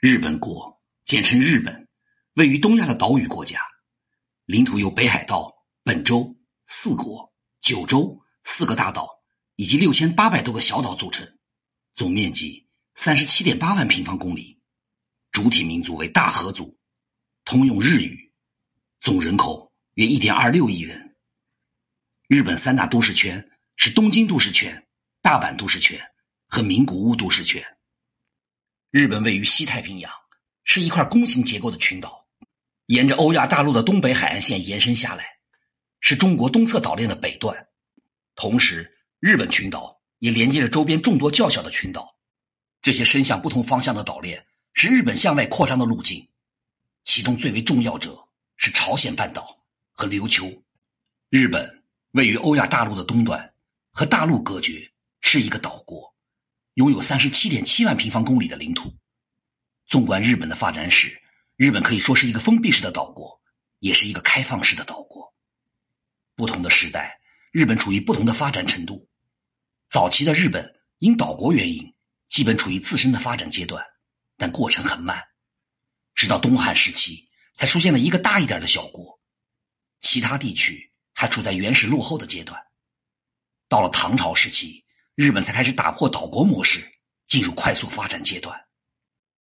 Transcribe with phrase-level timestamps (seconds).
[0.00, 1.86] 日本国简称日本，
[2.32, 3.60] 位于东亚的岛屿国家，
[4.46, 5.52] 领土由北海道、
[5.84, 6.34] 本州、
[6.64, 7.30] 四国、
[7.60, 9.06] 九州四个大岛
[9.56, 11.30] 以及六千八百多个小岛组成，
[11.92, 14.58] 总面积三十七点八万平方公里，
[15.32, 16.78] 主体民族为大和族，
[17.44, 18.32] 通用日语，
[19.00, 21.14] 总人口约一点二六亿人。
[22.26, 24.82] 日本三大都市圈是东京都市圈、
[25.20, 26.00] 大阪都市圈
[26.48, 27.62] 和名古屋都市圈。
[28.90, 30.12] 日本位于西太平洋，
[30.64, 32.26] 是一块弓形结构的群岛，
[32.86, 35.38] 沿着欧亚大陆的东北海岸线延伸下来，
[36.00, 37.68] 是中国东侧岛链的北段。
[38.34, 42.16] 同时，日本群岛也连接着周边众多较小的群岛。
[42.82, 46.28] 这些伸向不同方向的岛链是日本向外扩张的路径，
[47.04, 48.18] 其中最为重要者
[48.56, 49.56] 是朝鲜半岛
[49.92, 50.52] 和琉球。
[51.28, 53.54] 日本位于欧亚大陆的东端，
[53.92, 56.12] 和大陆隔绝，是一个岛国。
[56.80, 58.96] 拥有三十七点七万平方公里的领土。
[59.86, 61.20] 纵观日本的发展史，
[61.54, 63.38] 日本可以说是一个封闭式的岛国，
[63.80, 65.34] 也是一个开放式的岛国。
[66.36, 67.20] 不同的时代，
[67.52, 69.10] 日本处于不同的发展程度。
[69.90, 71.94] 早期的日本因岛国原因，
[72.30, 73.84] 基本处于自身的发展阶段，
[74.38, 75.22] 但过程很慢。
[76.14, 79.20] 直到东汉时期，才出现了一个大一点的小国，
[80.00, 82.58] 其他地区还处在原始落后的阶段。
[83.68, 84.86] 到了唐朝时期。
[85.20, 86.80] 日本才开始打破岛国模式，
[87.26, 88.58] 进入快速发展阶段。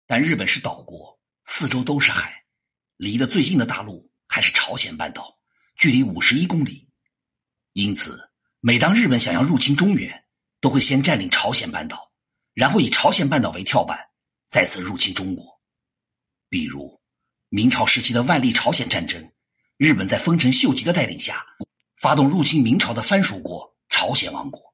[0.07, 2.43] 但日本是岛国，四周都是海，
[2.97, 5.39] 离得最近的大陆还是朝鲜半岛，
[5.77, 6.89] 距离五十一公里。
[7.75, 8.31] 因此，
[8.61, 10.25] 每当日本想要入侵中原，
[10.63, 12.13] 都会先占领朝鲜半岛，
[12.55, 14.09] 然后以朝鲜半岛为跳板，
[14.51, 15.61] 再次入侵中国。
[16.49, 16.99] 比如，
[17.51, 19.31] 明朝时期的万历朝鲜战争，
[19.77, 21.45] 日本在丰臣秀吉的带领下，
[21.95, 24.68] 发动入侵明朝的藩属国朝鲜王国。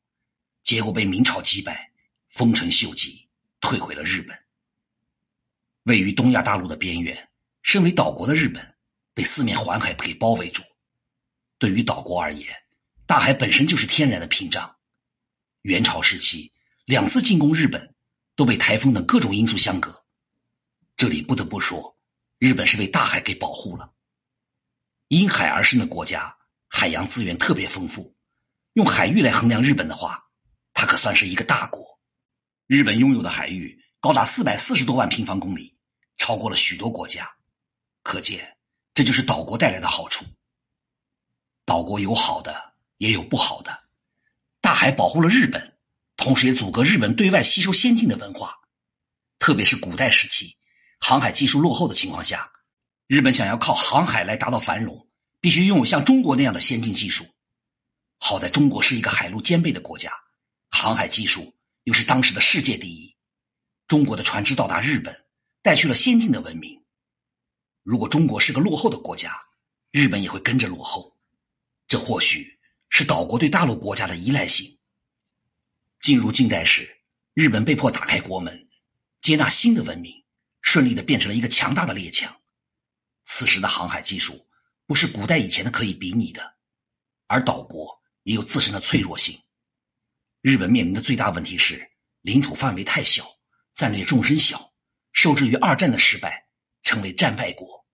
[0.65, 1.93] 结果被明朝击败，
[2.31, 3.29] 丰臣秀吉
[3.61, 4.37] 退回了日本。
[5.83, 7.29] 位于东亚大陆的边缘，
[7.63, 8.75] 身为岛国的日本
[9.13, 10.63] 被四面环海给包围住。
[11.59, 12.49] 对于岛国而言，
[13.05, 14.75] 大海本身就是天然的屏障。
[15.61, 16.51] 元朝时期
[16.87, 17.95] 两次进攻日本，
[18.35, 20.03] 都被台风等各种因素相隔。
[20.97, 21.95] 这里不得不说，
[22.39, 23.93] 日本是被大海给保护了。
[25.09, 26.35] 因海而生的国家，
[26.69, 28.17] 海洋资源特别丰富。
[28.73, 30.24] 用海域来衡量日本的话。
[30.75, 31.99] 它可算是一个大国，
[32.67, 35.75] 日本拥有的海域高达四百四十多万平方公里，
[36.19, 37.35] 超过了许多国家。
[38.03, 38.59] 可见，
[38.93, 40.27] 这就是岛国带来的好处。
[41.65, 43.85] 岛国有好的，也有不好的。
[44.61, 45.79] 大海保护了日本，
[46.17, 48.59] 同时也阻隔日本对外吸收先进的文化。
[49.39, 50.57] 特别是古代时期，
[50.99, 52.53] 航海技术落后的情况下，
[53.07, 55.09] 日本想要靠航海来达到繁荣，
[55.41, 57.25] 必须拥有像中国那样的先进技术。
[58.19, 60.24] 好在中国是一个海陆兼备的国家。
[60.77, 61.55] 航海技术
[61.85, 63.17] 又是当时的世界第一，
[63.87, 65.25] 中国的船只到达日本，
[65.63, 66.85] 带去了先进的文明。
[67.85, 69.41] 如果中国是个落后的国家，
[69.93, 71.17] 日本也会跟着落后。
[71.87, 72.59] 这或许
[72.91, 74.77] 是岛国对大陆国家的依赖性。
[76.01, 77.01] 进入近代时，
[77.35, 78.67] 日本被迫打开国门，
[79.23, 80.25] 接纳新的文明，
[80.61, 82.37] 顺利的变成了一个强大的列强。
[83.25, 84.45] 此时的航海技术
[84.87, 86.57] 不是古代以前的可以比拟的，
[87.29, 89.39] 而岛国也有自身的脆弱性。
[90.45, 91.91] 日本面临的最大问题是
[92.21, 93.27] 领土范围太小，
[93.75, 94.75] 战略纵深小，
[95.11, 96.47] 受制于二战的失败，
[96.83, 97.87] 成为战败国，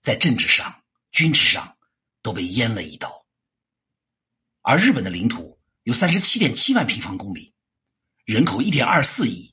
[0.00, 1.76] 在政治上、军事上
[2.22, 3.26] 都被阉了一刀。
[4.62, 7.52] 而日本的领土有三十七点七万平方公里，
[8.24, 9.52] 人口一点二四亿，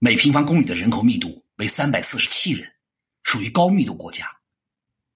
[0.00, 2.74] 每平方公里的人口密度为三百四十七人，
[3.22, 4.28] 属于高密度国家。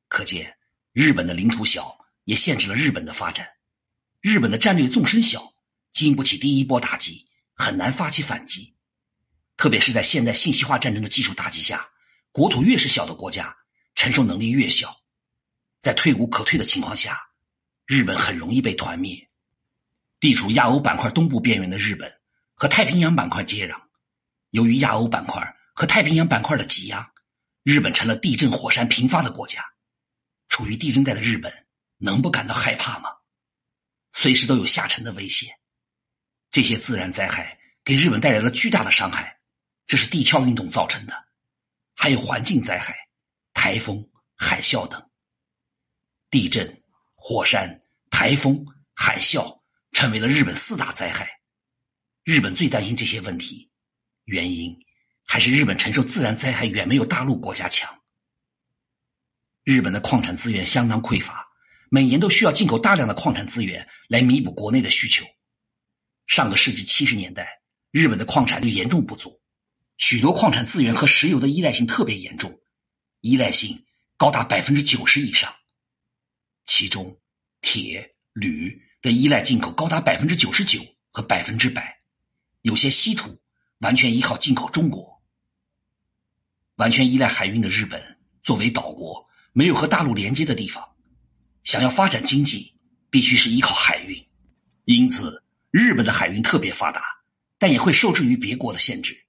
[0.07, 0.57] 可见，
[0.93, 3.49] 日本的领土小也限制了日本的发展，
[4.21, 5.58] 日本的战略纵深小。
[6.07, 8.77] 经不起第一波打击，很难发起反击。
[9.57, 11.91] 特别是在现代信息化战争的技术打击下，
[12.31, 13.57] 国土越是小的国家，
[13.97, 14.97] 承受能力越小。
[15.81, 17.21] 在退无可退的情况下，
[17.85, 19.29] 日本很容易被团灭。
[20.21, 22.21] 地处亚欧板块东部边缘的日本
[22.55, 23.83] 和太平洋板块接壤，
[24.51, 27.13] 由于亚欧板块和太平洋板块的挤压，
[27.65, 29.65] 日本成了地震火山频发的国家。
[30.49, 31.67] 处于地震带的日本，
[31.99, 33.11] 能不感到害怕吗？
[34.13, 35.58] 随时都有下沉的危险。
[36.51, 39.39] 这些自然灾害给日本带来了巨大的伤害，
[39.87, 41.15] 这是地壳运动造成的，
[41.95, 42.97] 还有环境灾害、
[43.53, 45.11] 台风、海啸等。
[46.31, 46.83] 地震、
[47.15, 49.63] 火山、台风、海啸
[49.93, 51.41] 成为了日本四大灾害。
[52.25, 53.71] 日本最担心这些问题，
[54.25, 54.79] 原因
[55.27, 58.03] 还是日本承受自然灾害远没有大陆国家强。
[59.65, 61.47] 日本的矿产资源相当匮乏，
[61.91, 65.25] 每年都需要进口大量的矿产资源来弥补国内的需求。
[66.29, 69.41] 上个世纪七十年代，日本的矿产率严重不足，
[69.97, 72.61] 许多矿产资源和石油的依赖性特别严重，
[73.23, 73.83] 依赖性
[74.19, 75.53] 高达百分之九十以上。
[76.67, 77.19] 其中，
[77.63, 80.81] 铁、铝的依赖进口高达百分之九十九
[81.11, 81.99] 和百分之百，
[82.61, 83.41] 有些稀土
[83.79, 85.23] 完全依靠进口中国。
[86.77, 90.95] 完全依赖海运的日本，作为岛国，没有和大陆连接的地方，
[91.65, 92.75] 想要发展经济，
[93.09, 94.29] 必须是依靠海运。
[94.85, 97.03] 因此，日本的海运特别发达，
[97.59, 99.27] 但也会受制于别国的限制。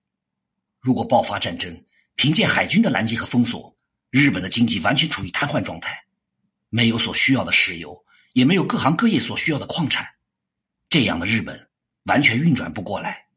[0.79, 1.83] 如果爆发战争，
[2.15, 3.77] 凭借海军的拦截和封锁，
[4.09, 6.05] 日本的经济完全处于瘫痪状态，
[6.69, 10.07] 没有所需要的石油，也没有各行各业所需要的矿产，
[10.89, 11.69] 这样的日本
[12.03, 13.27] 完全运转不过来。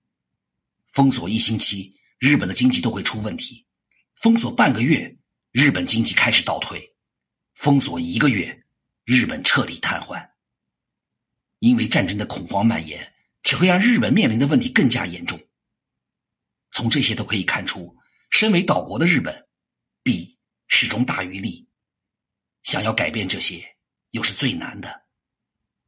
[0.92, 3.66] 封锁一星期，日本的经济都会出问题；
[4.14, 5.16] 封锁半个月，
[5.50, 6.78] 日本经济开始倒退；
[7.54, 8.64] 封锁一个月，
[9.04, 10.31] 日本彻底瘫痪。
[11.62, 13.12] 因为战争的恐慌蔓延，
[13.44, 15.40] 只会让日本面临的问题更加严重。
[16.72, 17.96] 从这些都可以看出，
[18.30, 19.46] 身为岛国的日本，
[20.02, 20.36] 弊
[20.66, 21.68] 始终大于利。
[22.64, 23.76] 想要改变这些，
[24.10, 25.04] 又是最难的。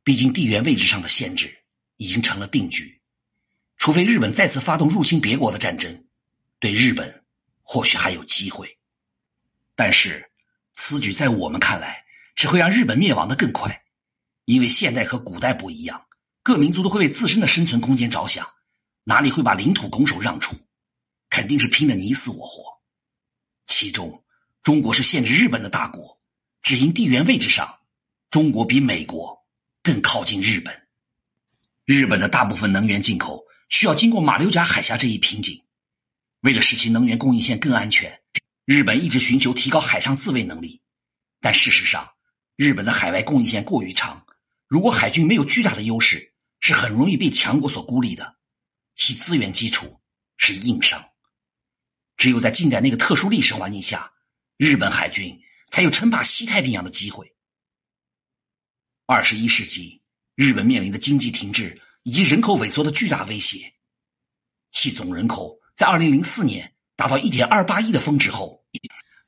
[0.05, 1.65] 毕竟地缘位置上的限制
[1.97, 3.00] 已经成了定局。
[3.76, 6.06] 除非日本再次发动入侵别国的战争，
[6.61, 7.25] 对日本
[7.62, 8.79] 或许还有机会。
[9.75, 10.31] 但是，
[10.75, 12.05] 此举在我们看来，
[12.37, 13.84] 只会让日本灭亡的更快。
[14.44, 16.06] 因为现代和古代不一样，
[16.43, 18.49] 各民族都会为自身的生存空间着想，
[19.05, 20.55] 哪里会把领土拱手让出？
[21.31, 22.81] 肯定是拼的你死我活，
[23.67, 24.23] 其中
[24.62, 26.20] 中国是限制日本的大国，
[26.62, 27.81] 只因地缘位置上，
[28.31, 29.44] 中国比美国
[29.82, 30.87] 更靠近日本。
[31.85, 35.62] 日本的大部分能源进口需要经过马六甲海峡这一瓶颈，
[36.40, 38.20] 为了使其能源供应线更安全，
[38.64, 40.82] 日本一直寻求提高海上自卫能力。
[41.40, 42.12] 但事实上，
[42.56, 44.24] 日本的海外供应线过于长，
[44.75, 48.35] 如果海军没有巨大的优势，是很容易被强国所孤立的，
[48.97, 50.00] 其资源基础
[50.37, 51.12] 是硬伤。
[52.17, 54.12] 只有在近代那个特殊历史环境下，
[54.56, 57.37] 日本海军才有称霸西太平洋的机会。
[59.06, 60.03] 二十一世纪，
[60.35, 63.75] 日本面临的经济停滞以及人口萎缩的巨大威胁，
[64.73, 68.65] 其总人口在二零零四年达到一点二八亿的峰值后，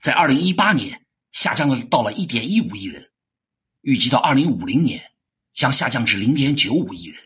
[0.00, 3.12] 在二零一八年下降了到了一点一五亿人，
[3.82, 5.12] 预计到二零五零年
[5.56, 7.20] 将下降至零点九五亿人。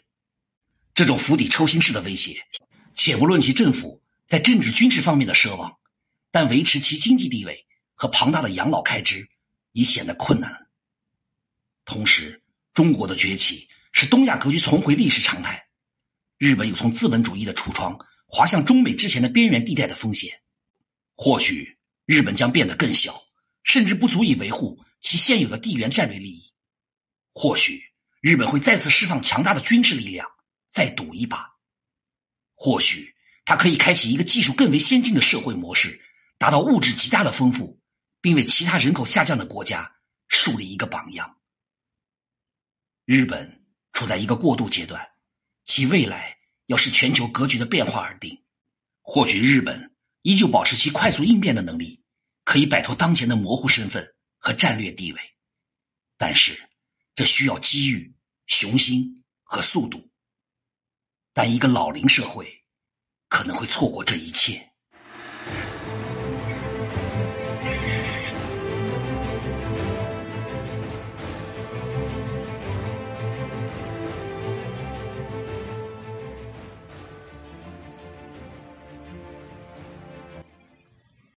[0.94, 2.46] 这种釜底抽薪式的威胁，
[2.94, 4.00] 且不论其政府。
[4.26, 5.76] 在政治军事方面的奢望，
[6.30, 7.66] 但维持其经济地位
[7.96, 9.28] 和庞大的养老开支
[9.72, 10.68] 已显得困难。
[11.84, 12.40] 同时，
[12.72, 15.66] 中国的崛起使东亚格局重回历史常态，
[16.38, 17.98] 日本有从资本主义的橱窗
[18.28, 20.40] 滑向中美之前的边缘地带的风险。
[21.16, 23.24] 或许日本将变得更小，
[23.64, 26.52] 甚至不足以维护其现有的地缘战略利益。
[27.32, 27.82] 或许
[28.20, 30.30] 日本会再次释放强大的军事力量，
[30.68, 31.56] 再赌一把。
[32.54, 33.14] 或许。
[33.42, 36.00] 它可以开启一个技术更为先进的社会模式，
[36.38, 37.80] 达到物质极大的丰富，
[38.20, 39.92] 并为其他人口下降的国家
[40.28, 41.40] 树立一个榜样。
[43.04, 45.04] 日本处在一个过渡阶段，
[45.64, 48.40] 其未来要视全球格局的变化而定。
[49.00, 52.04] 或许日本依旧保持其快速应变的能力，
[52.44, 55.20] 可以摆脱当前的模糊身份和战略地位，
[56.16, 56.69] 但是
[57.20, 58.10] 这需要机遇、
[58.46, 60.10] 雄心和速度。
[61.34, 62.60] 但一个老龄社会。
[63.30, 64.60] 可能会错过这一切。